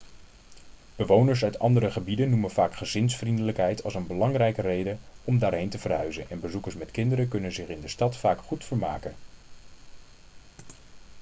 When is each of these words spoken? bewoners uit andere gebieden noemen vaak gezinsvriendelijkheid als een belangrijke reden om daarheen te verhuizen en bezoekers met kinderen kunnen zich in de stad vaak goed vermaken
bewoners 0.95 1.43
uit 1.43 1.59
andere 1.59 1.91
gebieden 1.91 2.29
noemen 2.29 2.51
vaak 2.51 2.75
gezinsvriendelijkheid 2.75 3.83
als 3.83 3.93
een 3.95 4.07
belangrijke 4.07 4.61
reden 4.61 4.99
om 5.23 5.39
daarheen 5.39 5.69
te 5.69 5.79
verhuizen 5.79 6.29
en 6.29 6.39
bezoekers 6.39 6.75
met 6.75 6.91
kinderen 6.91 7.27
kunnen 7.27 7.51
zich 7.51 7.67
in 7.67 7.81
de 7.81 7.87
stad 7.87 8.17
vaak 8.17 8.39
goed 8.41 8.65
vermaken 8.65 9.13